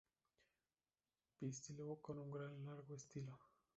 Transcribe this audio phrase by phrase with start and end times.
[1.37, 3.37] Pistilo con un largo estilo.